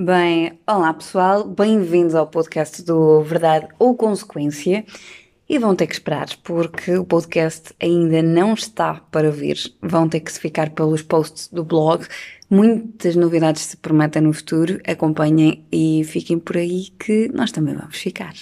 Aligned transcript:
Bem, 0.00 0.60
olá 0.64 0.94
pessoal, 0.94 1.42
bem-vindos 1.42 2.14
ao 2.14 2.24
podcast 2.24 2.84
do 2.84 3.20
Verdade 3.22 3.66
ou 3.80 3.96
Consequência. 3.96 4.86
E 5.48 5.58
vão 5.58 5.74
ter 5.74 5.88
que 5.88 5.94
esperar, 5.94 6.28
porque 6.44 6.96
o 6.96 7.04
podcast 7.04 7.74
ainda 7.82 8.22
não 8.22 8.54
está 8.54 8.94
para 9.10 9.28
vir. 9.32 9.58
Vão 9.82 10.08
ter 10.08 10.20
que 10.20 10.30
se 10.30 10.38
ficar 10.38 10.70
pelos 10.70 11.02
posts 11.02 11.48
do 11.48 11.64
blog. 11.64 12.06
Muitas 12.48 13.16
novidades 13.16 13.62
se 13.62 13.76
prometem 13.76 14.22
no 14.22 14.32
futuro. 14.32 14.80
Acompanhem 14.86 15.66
e 15.72 16.04
fiquem 16.04 16.38
por 16.38 16.56
aí 16.56 16.90
que 16.96 17.28
nós 17.34 17.50
também 17.50 17.74
vamos 17.74 17.96
ficar. 17.96 18.34